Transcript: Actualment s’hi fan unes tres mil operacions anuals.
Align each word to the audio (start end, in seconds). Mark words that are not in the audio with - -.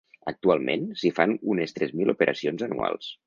Actualment 0.29 0.87
s’hi 1.01 1.11
fan 1.19 1.37
unes 1.55 1.77
tres 1.77 1.95
mil 2.01 2.15
operacions 2.17 2.67
anuals. 2.69 3.13